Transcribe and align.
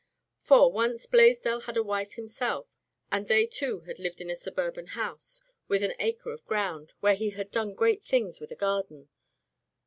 For, 0.41 0.71
once 0.71 1.05
Blaisdell 1.05 1.59
had 1.67 1.77
a 1.77 1.83
wife 1.83 2.13
himself, 2.13 2.65
and 3.11 3.27
they 3.27 3.45
two 3.45 3.81
had 3.81 3.99
lived 3.99 4.19
in 4.19 4.31
a 4.31 4.35
suburban 4.35 4.87
house 4.97 5.43
with 5.67 5.83
an 5.83 5.93
acre 5.99 6.31
of 6.31 6.43
ground, 6.47 6.93
where 7.01 7.13
he 7.13 7.29
had 7.29 7.51
done 7.51 7.75
great 7.75 8.03
things 8.03 8.39
with 8.39 8.49
a 8.49 8.55
garden. 8.55 9.09